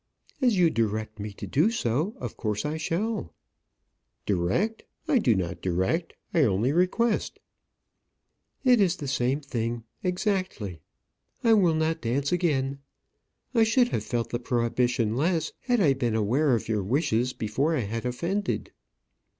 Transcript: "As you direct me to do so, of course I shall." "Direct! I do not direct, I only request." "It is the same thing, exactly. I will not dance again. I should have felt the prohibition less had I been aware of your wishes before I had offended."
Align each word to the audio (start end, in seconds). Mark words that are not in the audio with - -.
"As 0.41 0.57
you 0.57 0.71
direct 0.71 1.19
me 1.19 1.31
to 1.33 1.45
do 1.45 1.69
so, 1.69 2.15
of 2.17 2.35
course 2.35 2.65
I 2.65 2.77
shall." 2.77 3.35
"Direct! 4.25 4.81
I 5.07 5.19
do 5.19 5.35
not 5.35 5.61
direct, 5.61 6.13
I 6.33 6.41
only 6.41 6.71
request." 6.71 7.37
"It 8.63 8.81
is 8.81 8.95
the 8.95 9.07
same 9.07 9.41
thing, 9.41 9.83
exactly. 10.03 10.79
I 11.43 11.53
will 11.53 11.75
not 11.75 12.01
dance 12.01 12.31
again. 12.31 12.79
I 13.53 13.63
should 13.63 13.89
have 13.89 14.03
felt 14.03 14.31
the 14.31 14.39
prohibition 14.39 15.15
less 15.15 15.53
had 15.59 15.79
I 15.79 15.93
been 15.93 16.15
aware 16.15 16.55
of 16.55 16.67
your 16.67 16.81
wishes 16.81 17.31
before 17.33 17.75
I 17.75 17.81
had 17.81 18.03
offended." 18.03 18.71